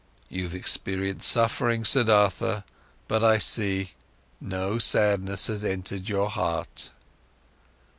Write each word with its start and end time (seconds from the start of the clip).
"You've 0.29 0.55
experienced 0.55 1.29
suffering, 1.29 1.85
Siddhartha, 1.85 2.63
but 3.07 3.23
I 3.23 3.37
see: 3.37 3.91
no 4.39 4.79
sadness 4.79 5.45
has 5.45 5.63
entered 5.63 6.09
your 6.09 6.27
heart." 6.27 6.89